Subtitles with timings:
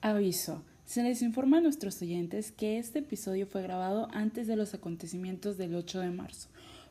[0.00, 0.62] Aviso.
[0.84, 5.58] Se les informa a nuestros oyentes que este episodio fue grabado antes de los acontecimientos
[5.58, 6.48] del 8 de marzo,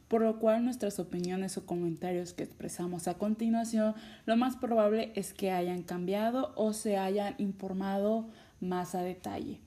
[0.09, 5.33] por lo cual nuestras opiniones o comentarios que expresamos a continuación lo más probable es
[5.33, 8.27] que hayan cambiado o se hayan informado
[8.59, 9.61] más a detalle.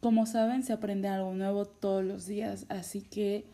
[0.00, 3.46] Como saben, se aprende algo nuevo todos los días, así que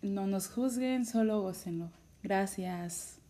[0.00, 1.90] no nos juzguen, solo gócenlo.
[2.22, 3.20] Gracias.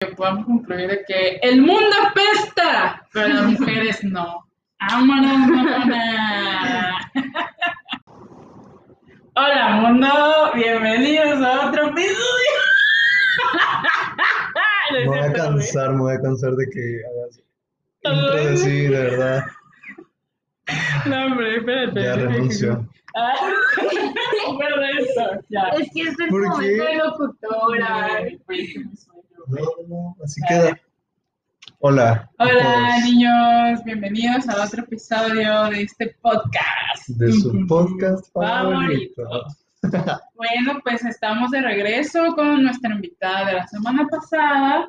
[0.00, 4.47] Que podamos concluir de que el mundo apesta, pero las mujeres no.
[4.80, 6.98] ¡Vámonos, mamona!
[9.34, 10.08] Hola, mundo.
[10.54, 12.58] Bienvenidos a otro episodio.
[14.92, 17.40] Me voy a cansar, me voy a cansar de que hagas
[18.04, 19.44] intro así, de verdad.
[21.06, 22.02] No, hombre, espérate.
[22.02, 22.80] Ya.
[23.16, 23.34] Ah,
[24.98, 25.40] eso.
[25.48, 25.68] Ya.
[25.70, 28.20] Es que este es ¿Por el momento de locutora.
[29.88, 30.80] No, así queda.
[31.80, 32.28] Hola.
[32.38, 33.04] Hola, todos.
[33.04, 33.84] niños.
[33.84, 37.08] Bienvenidos a otro episodio de este podcast.
[37.08, 39.22] De su podcast Favorito.
[39.82, 40.20] favorito.
[40.34, 44.88] Bueno, pues estamos de regreso con nuestra invitada de la semana pasada.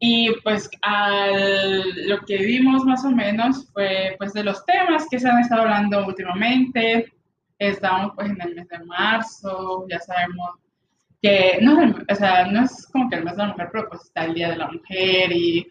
[0.00, 5.20] Y pues al- lo que vimos más o menos fue pues de los temas que
[5.20, 7.12] se han estado hablando últimamente.
[7.58, 10.56] Estamos pues en el mes de marzo, ya sabemos
[11.22, 13.68] que no, es el- o sea, no es como que el mes de la mujer,
[13.72, 15.66] pero pues está el Día de la Mujer y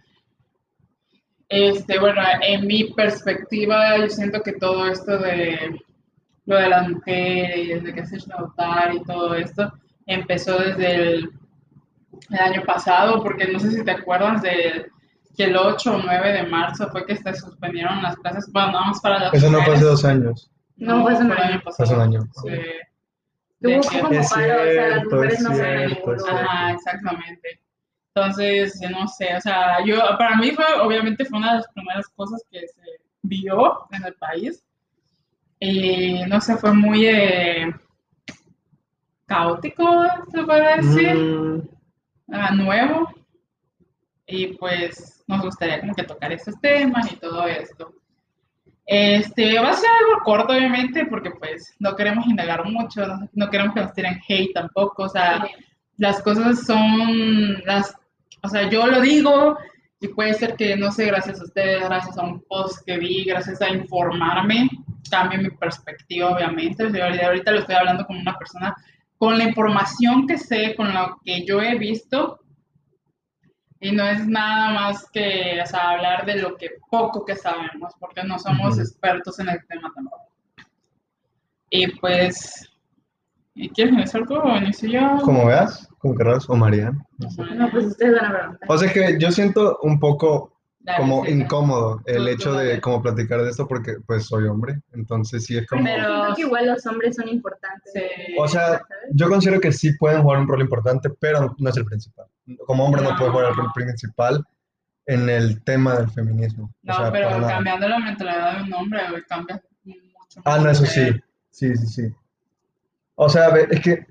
[1.54, 5.80] este, bueno, en mi perspectiva yo siento que todo esto de
[6.45, 9.72] lo de las mujeres, de que se notar y todo esto,
[10.08, 11.30] empezó desde el,
[12.32, 14.88] el año pasado, porque no sé si te acuerdas de
[15.38, 18.86] que el 8 o 9 de marzo fue que se suspendieron las clases, bueno, nada
[18.88, 19.92] más para las Eso no fue hace mujeres.
[19.92, 20.52] dos años.
[20.76, 21.62] No, fue hace un el año.
[21.62, 22.22] Fue hace un año.
[22.42, 22.50] Sí.
[23.62, 26.45] Tuvo como paro, o sea, las mujeres es no lugar.
[26.45, 27.62] Ajá, exactamente.
[28.16, 32.08] Entonces, no sé, o sea, yo, para mí fue, obviamente fue una de las primeras
[32.09, 32.81] cosas que se
[33.23, 34.64] vio en el país.
[35.59, 37.73] Y no sé, fue muy eh,
[39.25, 43.10] caótico, se puede decir, Mm, ah, nuevo.
[44.26, 47.93] Y pues nos gustaría como que tocar estos temas y todo esto.
[48.86, 53.49] Este, va a ser algo corto, obviamente, porque pues no queremos indagar mucho, no, no
[53.49, 55.45] queremos que nos tiren hate tampoco, o sea,
[55.98, 57.95] las cosas son las,
[58.43, 59.58] o sea, yo lo digo
[59.99, 63.23] y puede ser que, no sé, gracias a ustedes, gracias a un post que vi,
[63.23, 64.70] gracias a informarme,
[65.09, 66.86] cambie mi perspectiva, obviamente.
[66.86, 68.76] O sea, ahorita- lo estoy hablando como una persona
[69.17, 72.39] con la información que sé, con lo que yo he visto.
[73.80, 77.93] Y no es nada más que, o sea, hablar de lo que poco que sabemos,
[77.99, 78.82] porque no somos Ujú.
[78.82, 80.27] expertos en el tema tampoco.
[81.70, 82.70] Y pues,
[83.55, 85.17] ¿y ¿quieres iniciar algo o inicio yo?
[85.23, 87.03] Como veas, como querrás, o Mariana.
[87.17, 87.41] no sé.
[87.55, 88.69] No, pues ustedes van a preguntar.
[88.71, 92.30] O sea, es que yo siento un poco Dale, como sí, incómodo el Tú- tú
[92.30, 95.81] hecho de como platicar de esto porque pues soy hombre, entonces sí es como...
[95.86, 97.93] Pero siento que igual los hombres son importantes.
[97.93, 98.02] Sí.
[98.37, 98.81] O sea,
[99.14, 102.25] yo considero que sí pueden jugar un rol importante, pero no es el principal.
[102.67, 103.17] Como hombre no, No.
[103.17, 104.43] puede jugar el rol principal
[105.05, 106.70] en el tema del feminismo.
[106.81, 108.99] No, o sea, pero cambiando la mentalidad de un hombre,
[109.30, 110.41] cambia mucho.
[110.43, 111.11] Ah, no, eso sí.
[111.49, 112.14] Sí, sí, sí.
[113.15, 114.05] O sea, es que,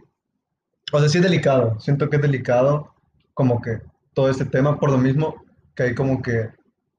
[0.93, 1.79] o sea, sí es delicado.
[1.81, 2.95] Siento que es delicado
[3.35, 3.81] como que
[4.15, 5.43] todo este tema, por lo mismo
[5.75, 6.51] que hay como que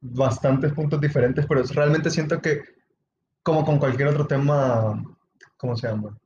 [0.02, 2.62] bastantes puntos diferentes, pero es- realmente siento que
[3.44, 5.04] como con cualquier otro tema,
[5.58, 6.18] ¿cómo se llama?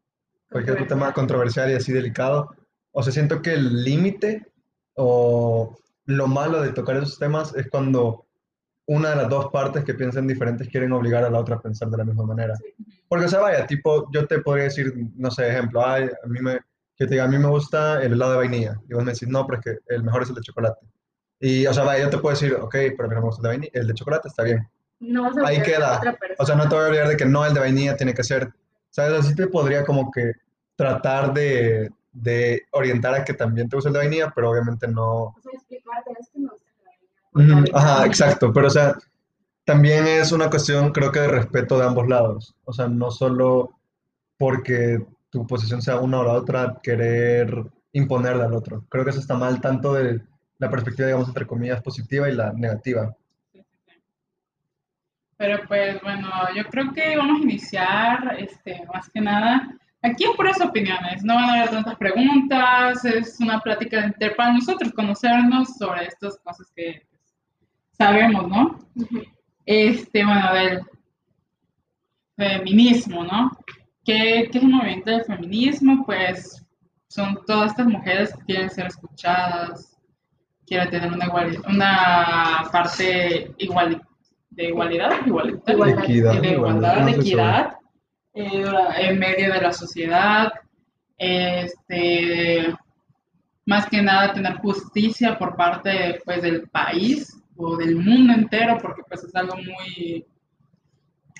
[0.52, 2.56] Cualquier otro tema controversial y así delicado,
[2.92, 4.48] o sea, siento que el límite
[4.96, 8.26] o lo malo de tocar esos temas es cuando
[8.88, 11.90] una de las dos partes que piensan diferentes quieren obligar a la otra a pensar
[11.90, 12.56] de la misma manera.
[13.10, 16.40] Porque, o sea, vaya, tipo, yo te podría decir, no sé, ejemplo, ay, a mí
[16.42, 16.60] me,
[16.98, 18.82] que te diga, a mí me gusta el helado de vainilla.
[18.90, 20.86] Y vos me decís, no, pero es que el mejor es el de chocolate.
[21.40, 23.44] Y, o sea, yo te puedo decir, ok, pero a mí no me gusta el
[23.44, 24.68] de vainilla, el de chocolate está bien.
[25.00, 25.98] No vas a Ahí queda.
[26.00, 26.18] otra.
[26.40, 28.24] O sea, no te voy a olvidar de que no, el de vainilla tiene que
[28.24, 28.52] ser,
[28.90, 29.20] ¿sabes?
[29.26, 30.32] Así te podría como que
[30.76, 35.06] tratar de, de orientar a que también te guste el de vainilla, pero obviamente no,
[35.26, 36.90] O sea, explicarte, es que me gusta la
[37.36, 37.62] vainilla.
[37.70, 38.96] Ujú, Ajá, exacto, pero o sea,
[39.66, 42.56] también es una cuestión, creo que de respeto de ambos lados.
[42.66, 43.70] O sea, no solo
[44.38, 45.06] porque
[45.38, 47.54] tu posición sea una o la otra, querer
[47.94, 48.86] imponerle al otro.
[48.90, 50.22] Creo que eso está mal tanto de
[50.58, 53.16] la perspectiva, digamos, entre comillas, positiva y la negativa.
[55.38, 59.70] Pero pues bueno, yo creo que vamos a iniciar, este, más que nada,
[60.02, 64.54] aquí en puras opiniones, no van a haber tantas preguntas, es una plática entre para
[64.54, 67.22] nosotros conocernos sobre estas cosas que pues,
[67.92, 68.80] sabemos, ¿no?
[69.68, 70.82] Este, bueno, del
[72.36, 73.52] feminismo, ¿no?
[74.08, 76.06] ¿Qué, qué es el movimiento del feminismo?
[76.06, 76.66] Pues
[77.10, 80.00] son todas estas mujeres que quieren ser escuchadas,
[80.66, 84.02] quieren tener una, igual, una parte igual,
[84.50, 86.04] de igualdad, igualdad, Igualdad.
[86.06, 87.78] Equidad, de igualdad, de equidad
[88.34, 88.66] eh,
[88.98, 90.54] en medio de la sociedad,
[91.18, 92.74] este,
[93.66, 99.02] más que nada tener justicia por parte pues, del país o del mundo entero, porque
[99.06, 100.26] pues es algo muy,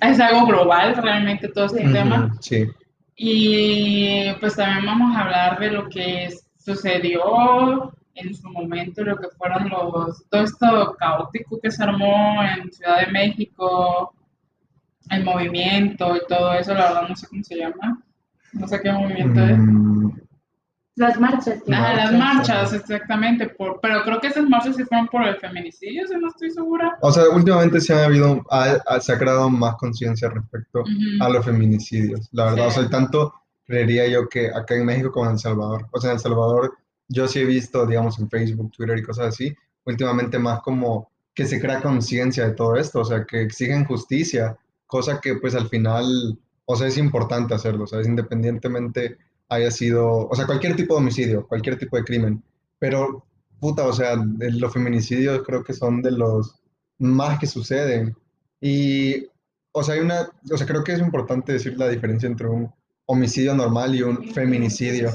[0.02, 2.36] es algo global realmente todo este tema.
[2.40, 2.66] Sí.
[3.16, 9.28] Y pues también vamos a hablar de lo que sucedió en su momento, lo que
[9.38, 14.14] fueron los, todo esto caótico que se armó en Ciudad de México,
[15.10, 18.04] el movimiento y todo eso, la verdad no sé cómo se llama,
[18.54, 19.60] no sé qué movimiento es.
[20.98, 21.60] Las marchas.
[21.72, 26.08] Ah, las marchas, exactamente, por, pero creo que esas marchas sí fueron por el feminicidio,
[26.08, 26.98] si no estoy segura.
[27.02, 30.84] O sea, últimamente se ha habido, ha- ha- se ha creado más conciencia respecto
[31.22, 32.28] a los feminicidios.
[32.32, 32.80] La verdad, Sí.
[32.80, 33.34] o sea, tanto
[33.66, 35.88] creería yo que acá en México como en El Salvador.
[35.92, 36.78] O sea, en El Salvador
[37.10, 39.56] yo sí he visto, digamos, en Facebook, Twitter y cosas así,
[39.86, 44.58] últimamente más como que se crea conciencia de todo esto, o sea, que exigen justicia,
[44.88, 46.06] cosa que pues al final,
[46.66, 48.08] o sea, es importante hacerlo, ¿sabes?
[48.08, 49.18] Independientemente
[49.50, 52.44] haya sido, o sea, cualquier tipo de homicidio, cualquier tipo de crimen,
[52.80, 53.26] pero
[53.60, 56.60] puta, o sea, los feminicidios creo que son de los
[57.00, 58.16] más que suceden.
[58.62, 59.28] Y,
[59.72, 62.72] o sea, hay una, o sea, creo que es importante decir la diferencia entre un
[63.06, 65.10] homicidio normal y un feminicidio.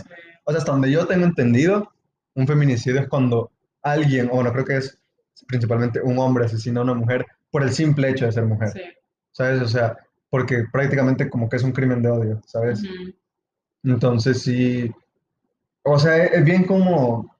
[0.44, 1.93] O sea, hasta donde yo tengo entendido,
[2.34, 3.50] un feminicidio es cuando
[3.82, 4.99] alguien, o bueno, creo que es
[5.46, 8.81] principalmente un hombre asesina a una mujer por el simple hecho de ser mujer, Sí.
[9.32, 9.61] ¿sabes?
[9.62, 9.96] O sea,
[10.31, 12.82] porque prácticamente como que es un crimen de odio, ¿sabes?
[12.82, 13.12] Ujú.
[13.84, 14.90] Entonces sí,
[15.82, 17.34] o sea, es es bien como,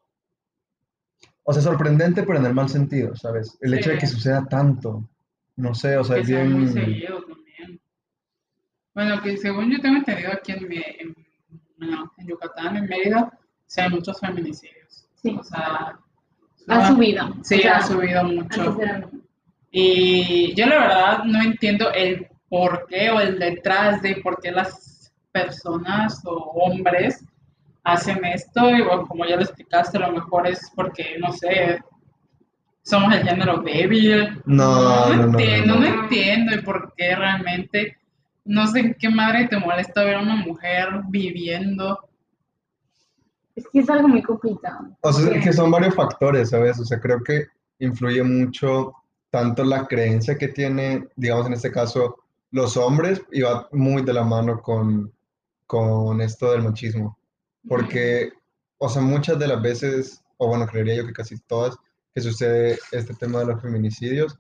[1.45, 3.57] o sea, sorprendente, pero en el mal sentido, ¿sabes?
[3.61, 5.09] El hecho de que suceda tanto,
[5.57, 6.73] no sé, o sea, que es sea muy bien...
[6.73, 7.81] seguido también.
[8.95, 11.17] Bueno, que según yo tengo entendido aquí en, en,
[11.79, 15.09] no, en Yucatán, en Mérida, sí hay muchos feminicidios.
[15.15, 15.37] Sí.
[15.39, 15.99] O sea,
[16.69, 17.35] Ha subido.
[17.43, 18.77] Sí, O sea, ha subido mucho.
[19.71, 24.53] Y yo la verdad no entiendo el por qué o el detrás de por qué
[24.53, 24.92] las
[25.33, 27.25] personas o hombres
[27.85, 28.71] hacen esto.
[28.71, 31.81] Y bueno, como ya lo explicaste, a lo mejor es porque, no sé,
[32.83, 34.41] somos el género débil.
[34.45, 35.81] No, no, no, no, entiendo, no.
[35.81, 37.97] no entiendo el por qué realmente.
[38.45, 41.99] No sé qué madre te molesta ver a una mujer viviendo.
[43.55, 44.97] Es que es algo muy complicado.
[45.03, 46.81] O sea, es que son varios factores, ¿sabes?
[46.81, 47.47] O sea, creo que
[47.79, 48.95] influye mucho
[49.31, 52.17] tanto la creencia que tiene, digamos en este caso,
[52.51, 55.13] los hombres y va muy de la mano con,
[55.73, 57.19] con esto del machismo.
[57.67, 58.31] Porque,
[58.79, 61.75] o sea, muchas de las veces, o bueno, creería yo que casi todas,
[62.15, 64.39] que sucede este tema de los feminicidios,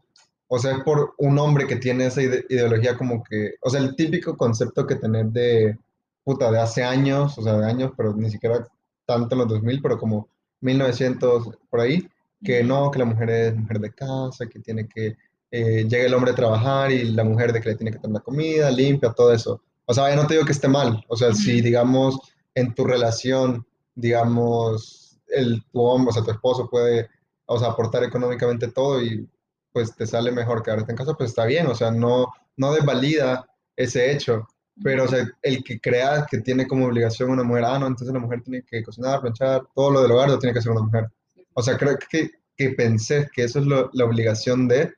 [0.48, 3.80] o sea, es por un hombre que tiene esa ide- ideología como que, o sea,
[3.80, 5.78] el típico concepto que tener de,
[6.22, 8.66] puta, de hace años, o sea, de años, pero ni siquiera
[9.06, 10.28] tanto en los 2000, pero como
[10.60, 12.06] 1900 por ahí,
[12.44, 15.16] que no, que la mujer es mujer de casa, que tiene que,
[15.50, 18.14] eh, llega el hombre a trabajar y la mujer de que le tiene que tener
[18.16, 19.62] la comida, limpia, todo eso.
[19.86, 22.18] O sea, ya no te digo que esté mal, o sea, si digamos
[22.54, 27.08] en tu relación, digamos, el, tu hombre, o sea, tu esposo puede,
[27.46, 29.28] o sea, aportar económicamente todo y
[29.72, 32.26] pues te sale mejor quedarte en casa, pues está bien, o sea, no,
[32.56, 33.46] no desvalida
[33.76, 34.46] ese hecho,
[34.82, 38.12] pero, o sea, el que crea que tiene como obligación una mujer, ah, no, entonces
[38.12, 40.82] la mujer tiene que cocinar, planchar, todo lo del hogar lo tiene que hacer una
[40.82, 41.08] mujer.
[41.54, 44.92] O sea, creo que, que pensé que eso es lo- la obligación de,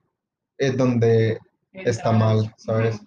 [0.59, 1.39] es donde
[1.73, 3.01] está mal, ¿sabes?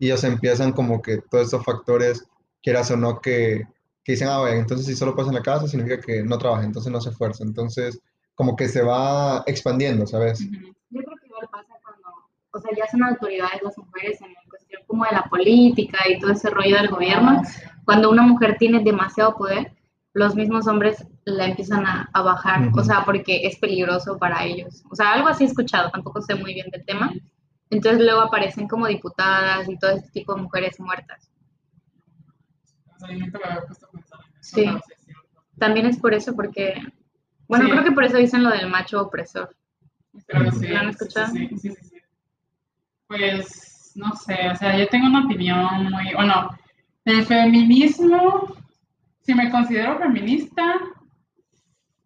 [0.00, 2.26] Y ellos empiezan como que todos estos factores,
[2.62, 3.64] quieras o no, que,
[4.02, 6.64] que dicen, ah, bueno, entonces si solo pasa en la casa, significa que no trabaja,
[6.64, 7.44] entonces no se esfuerza.
[7.44, 8.00] Entonces,
[8.34, 10.40] como que se va expandiendo, ¿sabes?
[10.40, 10.72] Ujú.
[10.88, 12.08] Yo creo que igual pasa cuando,
[12.52, 16.32] o sea, ya son autoridades las mujeres en cuestión como de la política y todo
[16.32, 17.42] ese rollo del gobierno.
[17.44, 17.48] Ah.
[17.84, 19.74] Cuando una mujer tiene demasiado poder,
[20.14, 22.80] los mismos hombres la empiezan a, a bajar, Ujú.
[22.80, 24.82] o sea, porque es peligroso para ellos.
[24.90, 27.12] O sea, algo así he escuchado, tampoco sé muy bien del tema.
[27.70, 31.30] Entonces luego aparecen como diputadas y todo este tipo de mujeres muertas.
[34.40, 34.66] Sí.
[35.58, 36.74] También es por eso, porque,
[37.46, 37.70] bueno, Sí.
[37.70, 39.54] creo que por eso dicen lo del macho opresor.
[40.26, 41.32] Creo sí, ¿Lo han escuchado?
[41.32, 41.96] Sí, sí, sí, sí.
[43.06, 46.50] Pues, no sé, o sea, yo tengo una opinión muy, bueno,
[47.04, 48.54] el feminismo,
[49.20, 50.74] si me considero feminista,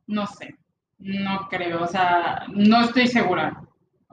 [0.06, 0.56] no sé,
[0.98, 3.62] no creo, o sea, no estoy segura.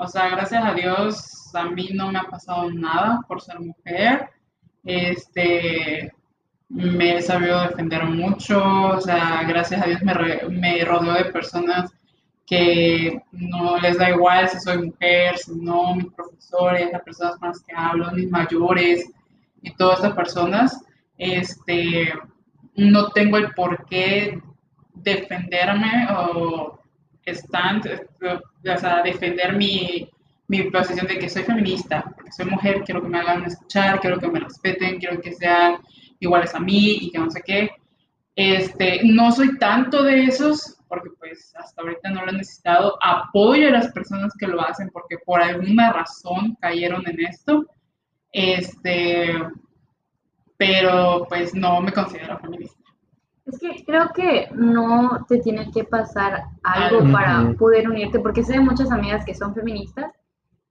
[0.03, 4.29] O sea, gracias a Dios, a mí no me ha pasado nada por ser mujer.
[4.83, 6.11] Este,
[6.69, 8.57] me he sabido defender mucho,
[8.97, 11.91] o sea, gracias a Dios me, re- rodeo de personas
[12.47, 17.49] que no les da igual si soy mujer, si no, mis profesores, las personas con
[17.49, 19.05] las que hablo, mis mayores
[19.61, 20.83] y todas estas personas,
[21.19, 22.11] este,
[22.75, 24.41] no tengo el por qué
[24.95, 26.80] defenderme o
[27.27, 27.87] stand,
[28.21, 30.09] o defender mi,
[30.47, 34.19] mi posición de que soy feminista, porque soy mujer, quiero que me hagan escuchar, quiero
[34.19, 35.77] que me respeten, quiero que sean
[36.19, 37.69] iguales a mí y que no sé qué.
[38.35, 42.97] Este, no soy tanto de esos, porque pues hasta ahorita no lo he necesitado.
[43.01, 47.65] Apoyo a las personas que lo hacen porque por alguna razón cayeron en esto.
[48.31, 49.33] Este,
[50.57, 52.80] pero pues no me considero feminista.
[53.45, 58.53] Es que creo que no te tiene que pasar algo para poder unirte, porque sé
[58.53, 60.11] de muchas amigas que son feministas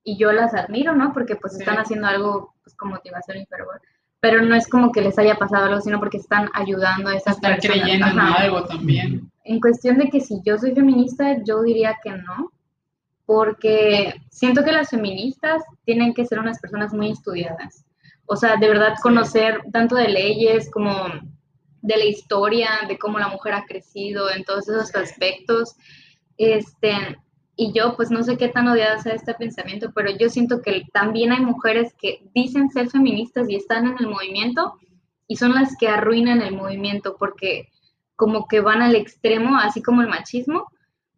[0.05, 1.13] y yo las admiro, ¿no?
[1.13, 3.81] Porque pues están haciendo algo pues, con motivación y fervor
[4.21, 7.37] pero no es como que les haya pasado algo, sino porque están ayudando a esas
[7.37, 9.31] están creyendo en algo también.
[9.45, 12.53] En cuestión de que si yo soy feminista, yo diría que no,
[13.25, 17.85] porque siento que las feministas tienen que ser unas personas muy estudiadas.
[18.27, 20.93] O sea, de verdad conocer tanto de leyes como
[21.83, 25.77] de la historia, de cómo la mujer ha crecido en todos esos aspectos.
[26.37, 27.19] Este,
[27.57, 30.85] y yo pues no sé qué tan odiada sea este pensamiento, pero yo siento que
[30.93, 34.79] también hay mujeres que dicen ser feministas y están en el movimiento
[35.27, 37.69] y son las que arruinan el movimiento porque
[38.17, 40.69] como que van al extremo, así como el machismo,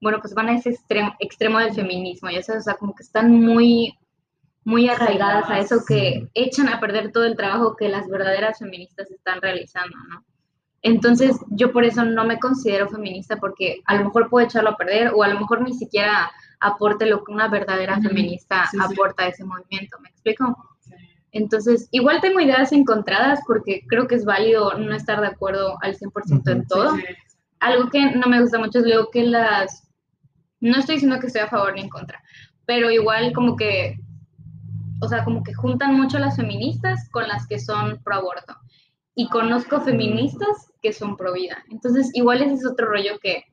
[0.01, 3.05] bueno, pues van a ese extremo, extremo del feminismo, ya sabes, o sea, como que
[3.05, 3.97] están muy,
[4.65, 9.11] muy arraigadas a eso que echan a perder todo el trabajo que las verdaderas feministas
[9.13, 10.25] están realizando, ¿no?
[10.83, 14.77] Entonces, yo por eso no me considero feminista porque a lo mejor puedo echarlo a
[14.77, 19.29] perder o a lo mejor ni siquiera aporte lo que una verdadera feminista aporta a
[19.29, 19.99] ese movimiento.
[20.01, 20.57] ¿Me explico?
[21.31, 25.97] Entonces, igual tengo ideas encontradas porque creo que es válido no estar de acuerdo al
[25.97, 26.97] 100% en todo.
[27.61, 29.89] Algo que no me gusta mucho es luego que las...
[30.61, 32.23] No estoy diciendo que estoy a favor ni en contra,
[32.67, 33.99] pero igual como que,
[35.01, 38.57] o sea, como que juntan mucho las feministas con las que son pro aborto
[39.15, 41.59] y conozco feministas que son pro vida.
[41.71, 43.45] Entonces, igual ese es otro rollo que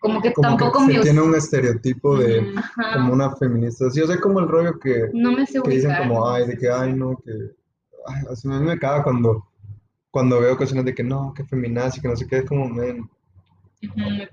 [0.00, 0.98] como que tampoco me...
[1.00, 2.54] Tiene un estereotipo de
[2.94, 3.90] como una feminista.
[3.90, 6.70] Sí, o sea, como el rollo que, no me que dicen como, ay, de que,
[6.70, 7.32] ay, no, que...
[8.06, 9.46] Ay, a mí me caga cuando,
[10.10, 13.08] cuando veo cosas de que no, que feminazi, que no sé qué, es como, men,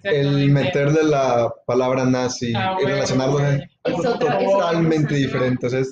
[0.03, 3.63] el meterle la palabra nazi ah, y relacionarlo es,
[4.19, 5.91] totalmente diferente, o sea, es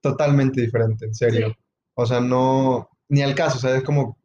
[0.00, 1.56] totalmente diferente, en serio.
[1.94, 4.16] O sea, no, ni al caso, o sea, es como,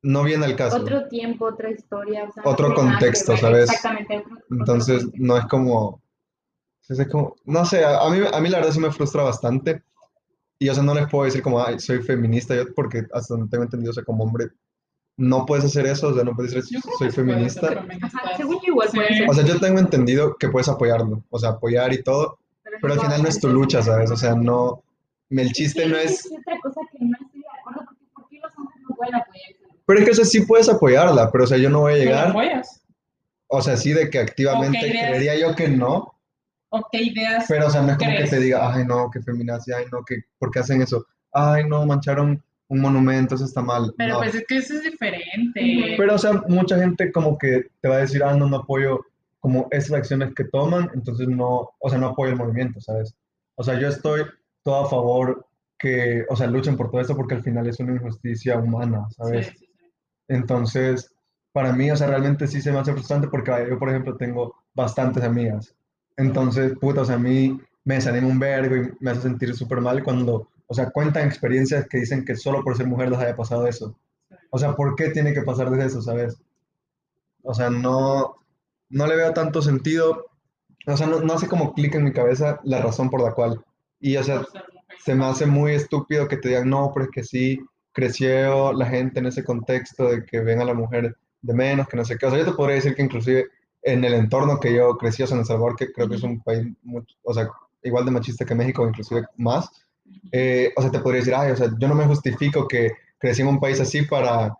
[0.00, 0.76] no viene al caso.
[0.76, 2.30] Otro tiempo, otra historia.
[2.44, 3.68] otro contexto, ¿sabes?
[3.68, 4.24] Exactamente.
[4.48, 6.00] Entonces, no es como,
[6.88, 9.82] es como, no sé, a mí, a mí la verdad sí me frustra bastante.
[10.60, 13.50] Y, o sea, no les puedo decir como, ay, soy feminista, yo, porque hasta donde
[13.50, 14.50] tengo entendido, o sea, como hombre,
[15.16, 17.84] no puedes hacer eso, o sea, no puedes decir, soy feminista.
[18.36, 18.88] según yo igual
[19.28, 22.38] O sea, yo tengo entendido que puedes apoyarlo, o sea, apoyar y todo,
[22.80, 24.12] pero, al final no es tu lucha, ¿sabes?
[24.12, 24.84] O sea, no,
[25.30, 26.26] el chiste no es...
[26.26, 29.20] Es otra cosa que no estoy de acuerdo, porque ¿por qué los hombres no pueden
[29.20, 31.94] apoyar pero es que, o sea, sí puedes apoyarla, pero, o sea, yo no voy
[31.94, 32.28] a llegar.
[32.28, 32.82] apoyas?
[33.46, 36.12] O sea, sí, de que activamente creería yo que no.
[36.70, 37.44] ¿O qué ideas?
[37.48, 40.04] Pero, o sea, no es como que te diga, ay, no, que feminacia, ay, no,
[40.04, 41.06] que, ¿por qué hacen eso?
[41.32, 43.94] Ay, no, mancharon un monumento, eso está mal.
[43.96, 45.94] Pero pues es que eso es diferente.
[45.96, 49.06] Pero, o sea, mucha gente como que te va a decir, ah, no, no apoyo
[49.38, 53.14] como esas acciones que toman, entonces no, o sea, no apoyo el movimiento, ¿sabes?
[53.54, 54.22] O sea, yo estoy
[54.64, 55.45] todo a favor
[55.78, 59.48] que, o sea, luchen por todo esto porque al final es una injusticia humana, ¿sabes?
[59.48, 59.66] Sí,
[60.28, 61.10] entonces,
[61.52, 64.54] para mí, o sea, realmente sí se me hace frustrante porque yo, por ejemplo, tengo
[64.74, 65.74] bastantes amigas.
[66.16, 69.80] Entonces, puta, o sea, a mí me desanima un vergo y me hace sentir súper
[69.80, 73.36] mal cuando, o sea, cuentan experiencias que dicen que solo por ser mujer les haya
[73.36, 73.96] pasado eso.
[74.50, 76.36] O sea, ¿por qué tiene que pasar de eso, sabes?
[77.42, 78.36] O sea, no,
[78.88, 80.26] no le veo tanto sentido.
[80.86, 83.64] O sea, no, no hace como clic en mi cabeza la razón por la cual.
[84.00, 84.44] Y, o sea,
[85.02, 87.60] se me hace muy estúpido que te digan, no, pero es que sí,
[87.92, 91.96] creció la gente en ese contexto de que ven a la mujer de menos, que
[91.96, 92.26] no sé qué.
[92.26, 93.46] O sea, yo te podría decir que inclusive
[93.82, 96.22] en el entorno que yo crecí, o sea, en El Salvador, que creo que es
[96.22, 96.66] un país,
[97.22, 97.48] o sea,
[97.82, 99.70] igual de machista que México, inclusive más,
[100.32, 103.42] eh, o sea, te podría decir, ay, o sea, yo no me justifico que crecí
[103.42, 104.56] en un país así para,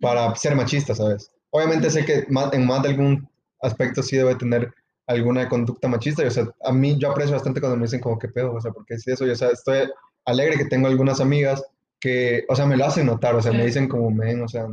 [0.00, 1.30] para ser machista, ¿sabes?
[1.50, 3.28] Obviamente sé que en más de algún
[3.60, 4.72] aspecto sí debe tener
[5.08, 8.18] alguna conducta machista, y, o sea, a mí yo aprecio bastante cuando me dicen como,
[8.18, 8.52] ¿qué pedo?
[8.54, 9.88] O sea, porque si eso, o sea, estoy
[10.24, 11.64] alegre que tengo algunas amigas
[11.98, 14.66] que, o sea, me lo hacen notar, o sea, me dicen como, men, o sea,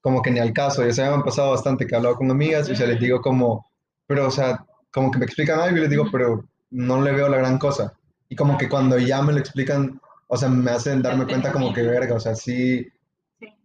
[0.00, 2.16] como que ni al caso, y o sea, me han pasado bastante que he hablado
[2.16, 3.70] con amigas y se les digo como,
[4.06, 7.28] pero, o sea, como que me explican algo y les digo, pero no le veo
[7.28, 7.92] la gran cosa.
[8.28, 11.72] Y como que cuando ya me lo explican, o sea, me hacen darme cuenta como
[11.72, 12.86] que verga, o sea, sí,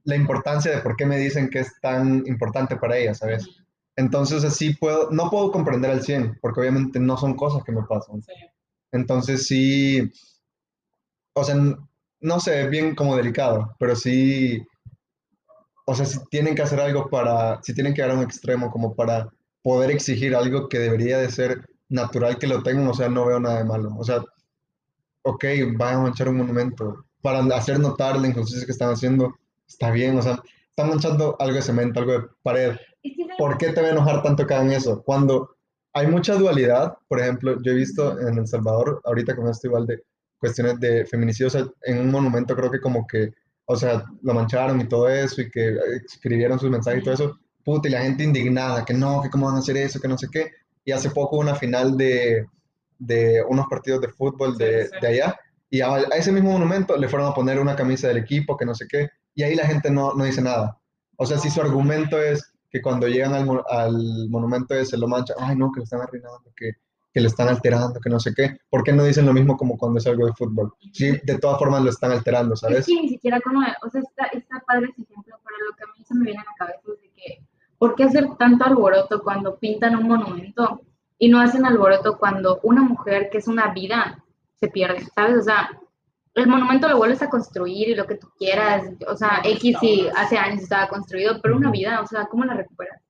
[0.03, 3.62] la importancia de por qué me dicen que es tan importante para ellas, ¿sabes?
[3.95, 7.83] Entonces, así puedo, no puedo comprender al 100, porque obviamente no son cosas que me
[7.83, 8.23] pasan.
[8.91, 10.12] Entonces, sí,
[11.33, 11.55] o sea,
[12.21, 14.65] no sé, bien como delicado, pero sí,
[15.85, 18.71] o sea, si tienen que hacer algo para, si tienen que llegar a un extremo
[18.71, 19.29] como para
[19.62, 23.39] poder exigir algo que debería de ser natural que lo tengan, o sea, no veo
[23.39, 23.95] nada de malo.
[23.97, 24.23] O sea,
[25.23, 25.45] ok,
[25.75, 29.35] van a manchar un monumento para hacer notar la injusticia que están haciendo,
[29.67, 32.75] está bien, o sea, están manchando algo de cemento, algo de pared.
[33.38, 35.01] ¿Por qué te va a enojar tanto que hagan eso?
[35.03, 35.55] Cuando
[35.93, 39.86] hay mucha dualidad, por ejemplo, yo he visto en El Salvador, ahorita con esto igual
[39.86, 40.03] de
[40.39, 43.31] cuestiones de feminicidio, o sea, en un monumento creo que como que,
[43.65, 47.39] o sea, lo mancharon y todo eso, y que escribieron sus mensajes y todo eso,
[47.63, 50.17] puta, y la gente indignada, que no, que cómo van a hacer eso, que no
[50.17, 50.51] sé qué,
[50.83, 52.45] y hace poco una final de,
[53.00, 57.29] de unos partidos de fútbol de, de allá, y a, ese mismo monumento le fueron
[57.29, 60.13] a poner una camisa del equipo, que no sé qué, y ahí la gente no,
[60.13, 60.77] no dice nada.
[61.17, 65.38] O sea, si su argumento es que cuando llegan al, al monumento ese lo manchan,
[65.39, 66.72] ay no, que lo están arruinando, que,
[67.13, 69.77] que lo están alterando, que no sé qué, ¿por qué no dicen lo mismo como
[69.77, 70.74] cuando es algo de fútbol?
[70.92, 72.88] Sí, de todas formas lo están alterando, ¿sabes?
[72.88, 76.03] Ni siquiera como, o sea, está, está padre ese ejemplo, pero lo que a mí
[76.03, 77.46] se me viene a la cabeza es de que,
[77.77, 80.82] ¿por qué hacer tanto alboroto cuando pintan un monumento
[81.20, 84.25] y no hacen alboroto cuando una mujer que es una vida
[84.56, 85.38] se pierde, ¿sabes?
[85.38, 85.80] O sea,
[86.35, 90.07] el monumento lo vuelves a construir y lo que tú quieras, o sea, X y
[90.15, 93.01] hace años estaba construido, pero una vida, o sea, ¿cómo la recuperas?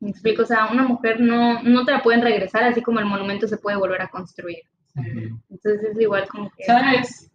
[0.00, 3.06] Me explico, o sea, una mujer no, no te la pueden regresar así como el
[3.06, 4.62] monumento se puede volver a construir.
[4.94, 6.64] Entonces es igual como que...
[6.64, 7.30] ¿Sabes?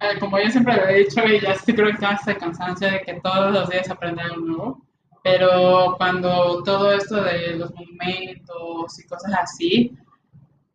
[0.00, 3.00] Eh, como yo siempre lo he dicho, y ya estoy creo que de cansancio de
[3.00, 4.86] que todos los días aprender algo nuevo,
[5.22, 9.96] pero cuando todo esto de los monumentos y cosas así,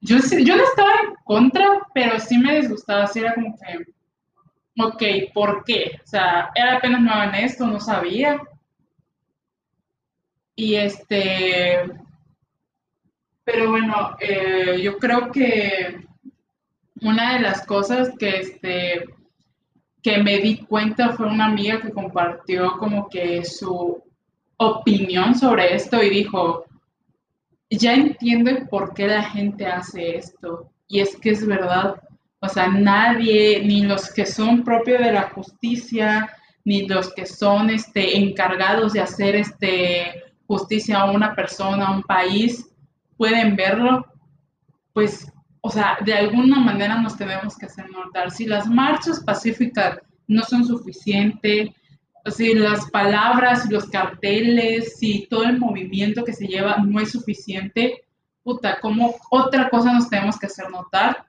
[0.06, 3.94] yo, yo no estaba en contra, pero sí me disgustaba, así era como que,
[4.82, 6.00] ok, ¿por qué?
[6.04, 8.40] O sea, era apenas nueva en esto, no sabía.
[10.56, 11.82] Y este,
[13.44, 16.06] pero bueno, eh, yo creo que
[17.02, 19.06] una de las cosas que, este,
[20.02, 24.04] que me di cuenta fue una amiga que compartió como que su
[24.58, 26.66] opinión sobre esto y dijo,
[27.70, 30.72] ya entiendo por qué la gente hace esto.
[30.88, 31.96] Y es que es verdad,
[32.40, 36.30] o sea, nadie, ni los que son propios de la justicia,
[36.64, 42.04] ni los que son este, encargados de hacer este, justicia a una persona, a un
[42.04, 42.68] país,
[43.18, 44.06] pueden verlo,
[44.94, 48.32] pues, o sea, de alguna manera nos tenemos que hacer notar.
[48.32, 51.70] Si las marchas pacíficas no son suficientes,
[52.32, 58.04] si las palabras, los carteles, si todo el movimiento que se lleva no es suficiente,
[58.44, 61.26] puta, ¿cómo otra cosa nos tenemos que hacer notar?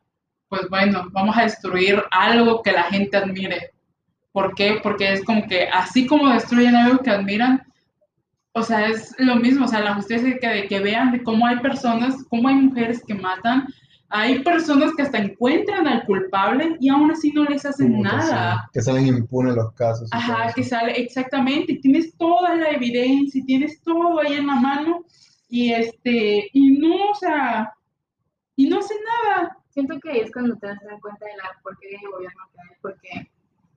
[0.49, 3.73] Pues bueno, vamos a destruir algo que la gente admire.
[4.33, 4.81] ¿Por qué?
[4.83, 7.67] Porque es como que así como destruyen algo que admiran,
[8.53, 11.47] o sea, es lo mismo, o sea, la justicia que, de que vean de cómo
[11.47, 13.67] hay personas, cómo hay mujeres que matan,
[14.09, 18.69] hay personas que hasta encuentran al culpable y aún así no les hacen nada.
[18.73, 20.09] Que, salen impunes los casos.
[20.13, 24.55] Ajá, que sale, exactamente, y tienes toda la evidencia, y tienes todo ahí en la
[24.57, 25.05] mano,
[25.49, 27.73] y este, y no, o sea,
[28.55, 29.59] y no hacen nada.
[29.71, 33.31] Siento que es cuando te das cuenta de la porquería del gobierno que hay, porque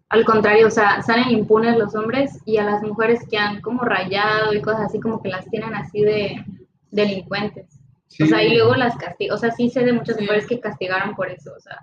[0.09, 3.83] al contrario, o sea, salen impunes los hombres y a las mujeres que han como
[3.83, 6.43] rayado y cosas así, como que las tienen así de
[6.89, 7.78] delincuentes.
[8.22, 9.36] O sea, y luego las castigan.
[9.36, 11.52] O sea, sí sé de muchas mujeres que castigaron por eso.
[11.56, 11.78] O sea,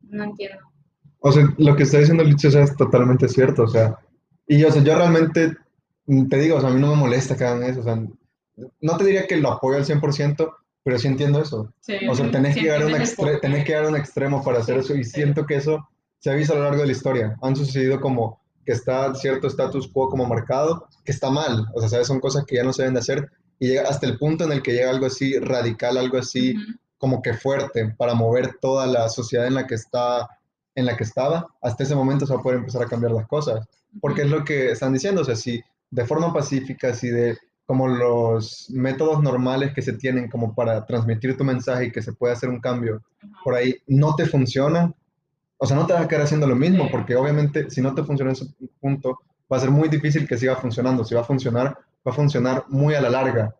[0.00, 0.64] no entiendo.
[1.18, 3.64] O sea, lo que está diciendo Licho es totalmente cierto.
[3.64, 3.98] O sea,
[4.46, 5.56] y yo, o sea, yo realmente
[6.06, 7.80] mm, te digo, o sea, a mí no me molesta que hagan eso.
[7.80, 7.96] O sea,
[8.80, 11.72] no te diría que lo apoyo al 100%, pero sí entiendo eso.
[12.08, 12.92] o sea, tenés, que llegar a un
[13.40, 16.34] tenés que llegar a un extremo para hacer eso y siento que eso se ha
[16.34, 17.36] visto a lo largo de la historia.
[17.42, 21.66] Han sucedido como que está cierto status quo como marcado, que está mal.
[21.74, 22.06] O sea, ¿sabes?
[22.06, 23.30] Son cosas que ya no se deben de hacer
[23.64, 26.54] y llega hasta el punto en el que llega algo así radical, algo así
[26.98, 30.28] como que fuerte para mover toda la sociedad en la que está
[30.74, 33.26] en la que estaba, hasta ese momento se va a poder empezar a cambiar las
[33.26, 33.64] cosas,
[34.00, 37.88] porque es lo que están diciendo, o sea, si de forma pacífica, si de como
[37.88, 42.34] los métodos normales que se tienen como para transmitir tu mensaje y que se puede
[42.34, 43.02] hacer un cambio
[43.42, 44.94] por ahí no te funcionan,
[45.56, 48.02] o sea, no te vas a quedar haciendo lo mismo, porque obviamente si no te
[48.02, 48.46] funciona ese
[48.78, 51.04] punto, va a ser muy difícil que siga funcionando.
[51.04, 53.54] Si va a funcionar, va a funcionar muy a la larga.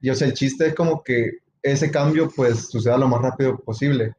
[0.00, 3.56] Y o sea, el chiste es como que ese cambio pues suceda lo más rápido
[3.58, 4.14] posible.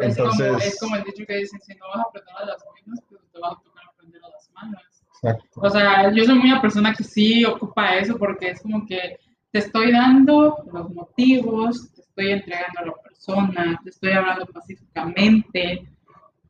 [0.00, 2.46] Entonces, es como, es como el dicho que dicen, si no vas a aprender a
[2.46, 4.82] las manos, pues te vas a tocar aprender a las manos.
[5.14, 5.60] Exacto.
[5.60, 9.18] O sea, yo soy una persona que sí ocupa eso porque es como que
[9.50, 15.88] te estoy dando los motivos, te estoy entregando a la persona, te estoy hablando pacíficamente.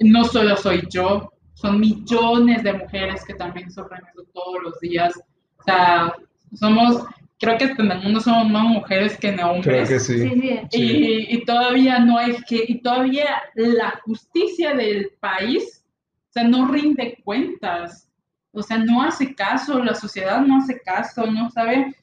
[0.01, 5.13] No solo soy yo, son millones de mujeres que también sufren eso todos los días.
[5.59, 6.15] O sea,
[6.55, 7.05] somos,
[7.39, 9.65] creo que en el mundo somos más mujeres que hombres.
[9.65, 10.69] Creo que sí.
[10.73, 15.85] Y, todavía no hay que, y todavía la justicia del país,
[16.31, 18.09] o sea, no rinde cuentas.
[18.53, 21.95] O sea, no hace caso, la sociedad no hace caso, no sabe.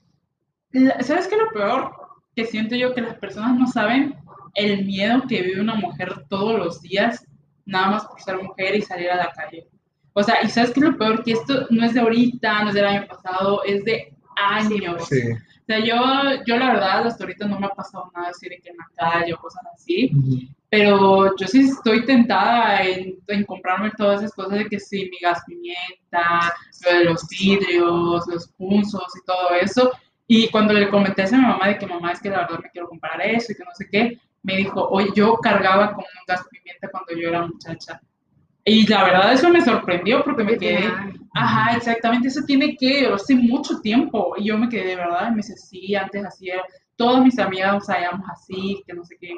[1.01, 2.05] ¿Sabes qué es lo peor?
[2.36, 4.15] que siento yo que las personas no saben
[4.53, 7.25] el miedo que vive una mujer todos los días,
[7.65, 9.67] nada más por ser mujer y salir a la calle.
[10.13, 12.69] O sea, y sabes qué es lo peor, que esto no es de ahorita, no
[12.69, 15.08] es del año pasado, es de años.
[15.08, 15.21] Sí.
[15.32, 18.60] O sea, yo, yo la verdad hasta ahorita no me ha pasado nada así de
[18.60, 20.12] que en la calle o cosas así,
[20.69, 25.17] pero yo sí estoy tentada en, en comprarme todas esas cosas de que sí, mi
[25.19, 26.54] gas pimienta,
[26.86, 29.91] lo de los vidrios, los punzos y todo eso.
[30.28, 32.69] Y cuando le comenté a mi mamá de que mamá es que la verdad me
[32.69, 36.26] quiero comprar eso y que no sé qué, me dijo, oye, yo cargaba con un
[36.28, 38.00] gas pimienta cuando yo era muchacha.
[38.67, 40.91] Y la verdad eso me sorprendió porque me quedé,
[41.36, 44.34] ajá, exactamente, eso tiene que, hace mucho tiempo.
[44.38, 46.63] Y yo me quedé de verdad, y me dice, sí, antes así era,
[46.95, 49.36] todas mis amigas salíamos así, que no sé qué.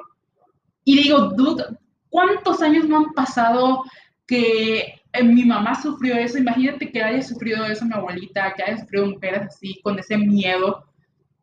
[0.85, 1.65] Y digo, dude,
[2.09, 3.83] ¿cuántos años no han pasado
[4.25, 6.37] que eh, mi mamá sufrió eso?
[6.37, 10.85] Imagínate que haya sufrido eso mi abuelita, que haya sufrido mujeres así, con ese miedo.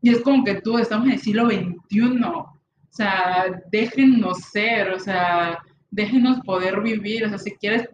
[0.00, 2.24] Y es como que tú, estamos en el siglo XXI.
[2.24, 2.56] O
[2.88, 5.58] sea, déjennos ser, o sea,
[5.94, 7.88] déjenos poder vivir, o sea, si quieres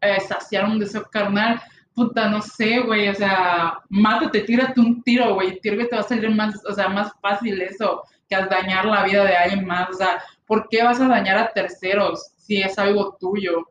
[0.00, 1.60] eh, saciar un deseo carnal,
[1.94, 6.02] puta, no sé, güey, o sea, mátate, tírate un tiro, güey, tiro que te va
[6.02, 9.90] a salir más, o sea, más fácil eso que dañar la vida de alguien más,
[9.90, 13.66] o sea, ¿por qué vas a dañar a terceros si es algo tuyo?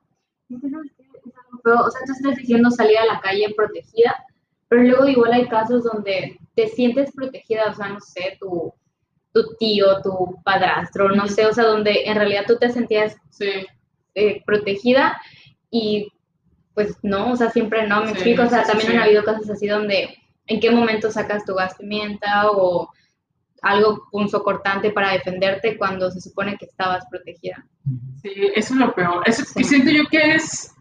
[0.49, 4.13] O sea, tú estás diciendo salir a la calle protegida,
[4.67, 8.73] pero luego igual hay casos donde te sientes protegida, o sea, no sé, tu,
[9.33, 13.49] tu tío, tu padrastro, no sé, o sea, donde en realidad tú te sentías Sí,
[14.15, 15.19] eh, protegida
[15.71, 16.11] y
[16.73, 19.23] pues no, o sea, siempre no, me Sí, explico, o sea, sí, también han habido
[19.23, 20.15] casos así donde
[20.47, 22.89] en qué momento sacas tu gas pimienta o
[23.61, 27.65] algo punzocortante para defenderte cuando se supone que estabas protegida.
[28.21, 29.21] sí, eso es lo peor.
[29.25, 30.73] Eso, siento yo que es,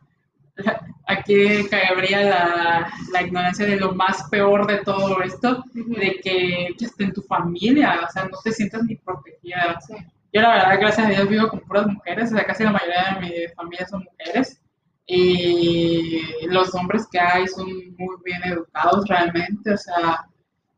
[1.06, 7.04] aquí cabría la, la ignorancia de lo más peor de todo esto, de que, esté
[7.04, 9.78] en tu familia, o sea, no te sientas ni protegida.
[9.80, 9.94] Sí.
[10.32, 13.14] Yo la verdad, gracias a Dios, vivo con puras mujeres, o sea, casi la mayoría
[13.14, 14.60] de mi familia son mujeres.
[15.06, 17.66] Y los hombres que hay son
[17.96, 20.26] muy bien educados realmente, o sea,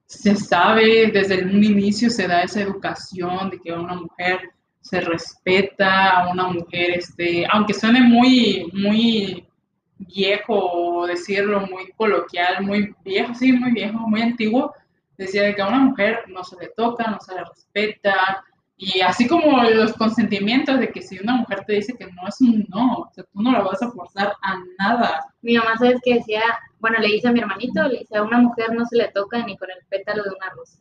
[0.06, 4.40] se sabe desde un inicio, se da esa educación de que a una mujer
[4.80, 9.46] se respeta, a una mujer, este, aunque suene muy, muy
[10.06, 14.74] viejo decirlo, muy coloquial, muy viejo, sí, muy viejo, muy antiguo,
[15.16, 18.44] decía de que a una mujer no se le toca, no se le respeta,
[18.82, 22.40] y así como los consentimientos de que si una mujer te dice que no es
[22.40, 25.20] un no, o sea, tú no la vas a forzar a nada.
[25.42, 26.40] Mi mamá, ¿sabes qué decía?
[26.78, 29.44] Bueno, le dice a mi hermanito, le dice a una mujer no se le toca
[29.44, 30.78] ni con el pétalo de una rosa.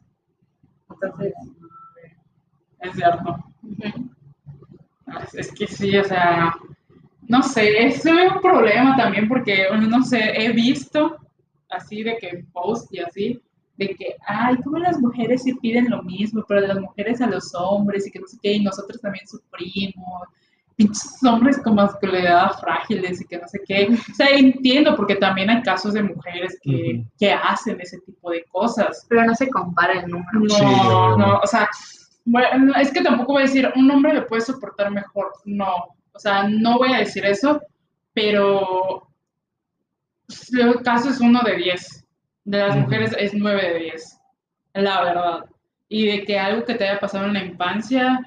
[0.90, 1.34] Entonces,
[2.80, 3.44] Es cierto.
[3.64, 4.10] ujú.
[5.22, 6.56] Es, es que sí, o sea,
[7.30, 11.15] no sé, es un problema también porque, no sé, he visto
[11.70, 13.39] así de que post y así,
[13.78, 17.54] de que, ay, como las mujeres sí piden lo mismo, pero las mujeres a los
[17.54, 20.28] hombres y que no sé qué, y nosotros también sufrimos,
[20.76, 23.89] pinches hombres con masculinidad frágiles y que no sé qué.
[24.12, 28.44] O sea, entiendo porque también hay casos de mujeres que, que hacen ese tipo de
[28.46, 29.06] cosas.
[29.08, 30.32] pero no se compara el número.
[30.34, 31.18] No, Sí, no, no.
[31.18, 31.70] no, o sea,
[32.26, 36.22] bueno, es que tampoco voy a decir, un hombre le puede soportar mejor, no, o
[36.22, 37.62] sea, no voy a decir eso,
[38.14, 39.08] pero
[40.52, 42.06] el caso es uno de 10,
[42.44, 44.20] de las mujeres es 9 de 10,
[44.74, 45.46] la verdad.
[45.88, 48.20] Y de que algo que te haya pasado en la infancia,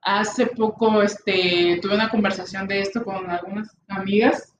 [0.00, 4.54] hace poco este, tuve una conversación de esto con algunas amigas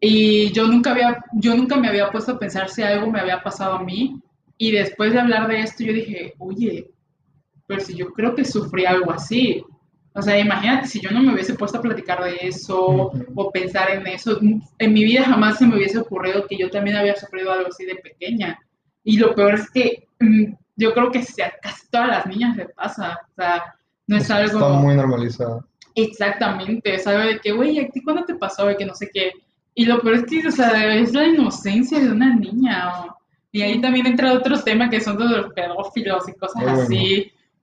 [0.00, 3.40] y yo nunca, había, yo nunca me había puesto a pensar si algo me había
[3.40, 4.20] pasado a mí.
[4.58, 6.90] Y después de hablar de esto, yo dije, oye,
[7.68, 9.62] pero si yo creo que sufrí algo así.
[10.12, 13.24] O sea, imagínate si yo no me hubiese puesto a platicar de eso Ujú.
[13.36, 14.38] o pensar en eso.
[14.78, 17.84] En mi vida jamás se me hubiese ocurrido que yo también había sufrido algo así
[17.86, 18.58] de pequeña.
[19.04, 22.66] Y lo peor es que mm, yo creo que a casi todas las niñas le
[22.70, 23.18] pasa.
[23.30, 23.74] O sea,
[24.08, 24.58] no es algo...
[24.58, 25.64] Está muy normalizado.
[25.94, 28.66] Exactamente, es algo de que, güey, ¿a ti cuándo te pasó?
[28.66, 29.32] De que no sé qué.
[29.74, 32.90] Y lo peor es que, o sea, es la inocencia de una niña.
[33.04, 33.16] o-
[33.52, 36.88] Y ahí también entra otro tema que son de los pedófilos y cosas Muy bueno.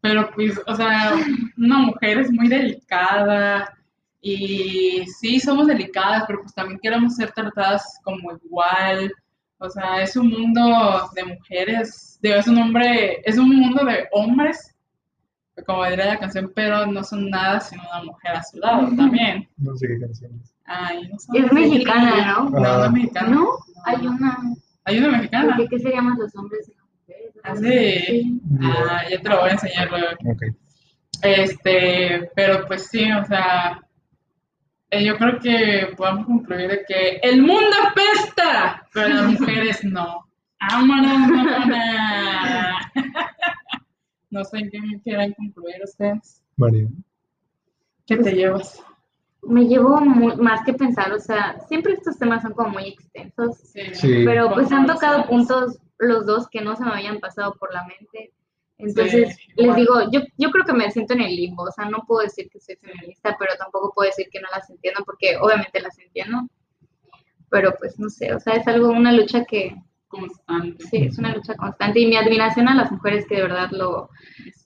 [0.02, 1.14] Pero pues, o sea,
[1.58, 3.74] una mujer es muy delicada.
[4.22, 9.14] Y sí, somos delicadas, pero pues también queremos ser tratadas como igual.
[9.60, 14.08] O sea, es un mundo de mujeres, de, es un hombre, es un mundo de
[14.12, 14.76] hombres
[15.66, 19.48] como diría la canción, pero no son nada sin una mujer a su lado también.
[19.58, 20.54] No sé qué canción es.
[20.66, 22.50] Ay, no son Es mexicana, ¿no?
[22.50, 23.30] No, no es mexicana.
[23.30, 23.48] ¿No?
[23.86, 24.38] Hay una.
[24.84, 25.56] Hay una mexicana.
[25.58, 26.72] ¿Por qué, más los hombres
[27.56, 28.42] sí.
[28.62, 30.08] Ah, ya te lo voy a enseñar luego.
[30.26, 30.44] Ok.
[31.24, 33.82] Este, pero pues sí, o sea,
[34.92, 40.26] eh, yo creo que podemos concluir de que el mundo apesta, pero las mujeres no.
[40.60, 42.78] ¡Vámonos, mamona!
[44.30, 46.44] No sé en qué quieran concluir ustedes.
[46.58, 46.88] María.
[48.06, 48.84] ¿Qué te llevas?
[49.42, 53.58] Me llevo más que pensar, o sea, siempre estos temas son como muy extensos,
[53.94, 54.24] Sí.
[54.26, 57.86] pero pues han tocado puntos los dos que no se me habían pasado por la
[57.86, 58.34] mente.
[58.78, 61.86] Entonces, Sí, les digo, yo, yo creo que me siento en el limbo, o sea,
[61.86, 65.36] no puedo decir que soy feminista, pero tampoco puedo decir que no las entiendo, porque
[65.42, 66.48] obviamente las entiendo,
[67.50, 69.76] pero pues no sé, o sea, es algo, una lucha que,
[70.08, 70.86] Constante.
[70.86, 74.10] sí, es una lucha constante, y mi admiración a las mujeres que de verdad lo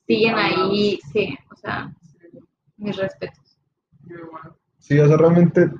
[0.06, 1.94] siguen ahí, sí, o sea,
[2.78, 3.58] mis respetos.
[4.78, 5.72] Sí, o sea, realmente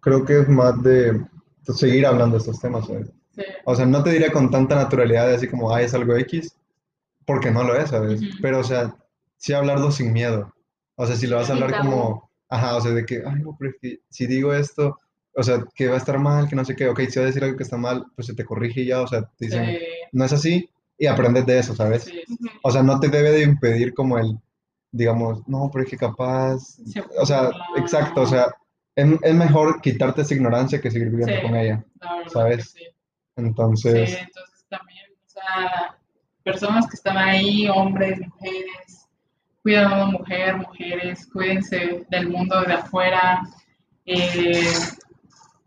[0.00, 1.26] creo que es más de
[1.62, 3.12] seguir hablando de estos temas, ¿sabes?
[3.36, 3.42] Sí.
[3.64, 6.56] O sea, no te diría con tanta naturalidad, así como, ay, es algo X,
[7.24, 8.20] porque no lo es, ¿sabes?
[8.40, 8.94] Pero, o sea,
[9.36, 10.52] sí hablarlo sin miedo.
[10.96, 13.56] O sea, si lo vas a hablar como, ajá, o sea, de que, ay, no,
[13.58, 14.98] pero es que si digo esto,
[15.34, 17.22] o sea, que va a estar mal, que no sé qué, ok, si vas a
[17.26, 19.66] decir algo que está mal, pues se te corrige y ya, o sea, te dicen,
[19.66, 19.78] Sí,
[20.12, 22.04] no es así, y aprendes de eso, ¿sabes?
[22.04, 22.22] sí.
[22.62, 24.38] O sea, no te debe de impedir como el,
[24.92, 27.64] digamos, no, pero es que capaz, Se o sea, burla.
[27.76, 28.46] exacto, o sea,
[28.94, 31.42] es, es mejor quitarte esa ignorancia que seguir viviendo Sí.
[31.42, 31.84] con ella.
[32.32, 32.74] ¿sabes?
[33.36, 35.96] Entonces, Sí, entonces también, o sea,
[36.42, 39.08] personas que están ahí, hombres, mujeres,
[39.62, 43.42] cuidan a una mujer, mujeres, cuídense del mundo de afuera.
[44.06, 44.62] eh,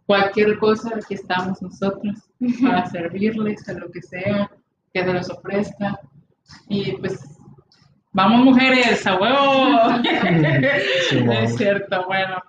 [0.06, 2.18] cualquier cosa, aquí estamos nosotros
[2.64, 4.50] para servirles a lo que sea
[4.94, 6.00] que se les ofrezca.
[6.68, 7.20] Y pues,
[8.12, 10.02] vamos mujeres, a huevo.
[11.10, 12.42] Sí, es cierto, bueno.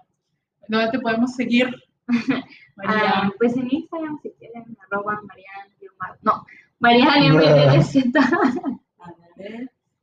[0.69, 1.69] ¿Dónde te podemos seguir?
[2.83, 6.47] Ah, pues en Instagram, si quieren, arroba Marian, Guiomar- no,
[6.79, 7.97] Marian MDZ.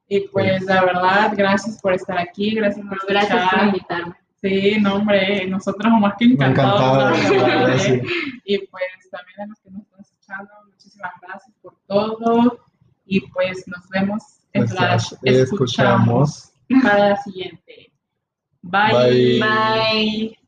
[0.10, 3.68] Y pues la verdad, gracias por estar aquí, gracias por Gracias por escuchar.
[3.68, 4.16] invitarme.
[4.42, 7.10] Sí, no hombre, nosotros más que encantados.
[7.18, 8.00] encantado, verdad, sí.
[8.46, 12.60] Y pues también a los que nos están escuchando, muchísimas gracias por todo.
[13.08, 15.42] Y pues nos vemos, Nos slash, escuchamos.
[15.42, 16.52] escuchamos
[16.84, 17.92] para la siguiente.
[18.62, 18.94] Bye.
[18.94, 19.40] Bye.
[19.40, 20.40] Bye.